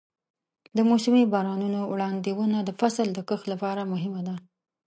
د 0.75 0.79
موسمي 0.89 1.23
بارانونو 1.33 1.79
وړاندوینه 1.93 2.59
د 2.63 2.69
فصل 2.79 3.07
د 3.13 3.19
کښت 3.27 3.45
لپاره 3.53 3.89
مهمه 3.93 4.21
ده. 4.27 4.35